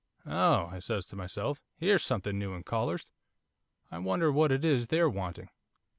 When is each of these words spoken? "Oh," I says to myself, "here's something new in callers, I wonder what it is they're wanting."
"Oh," 0.25 0.65
I 0.71 0.79
says 0.79 1.05
to 1.09 1.15
myself, 1.15 1.61
"here's 1.77 2.01
something 2.03 2.39
new 2.39 2.53
in 2.55 2.63
callers, 2.63 3.11
I 3.91 3.99
wonder 3.99 4.31
what 4.31 4.51
it 4.51 4.65
is 4.65 4.87
they're 4.87 5.07
wanting." 5.07 5.49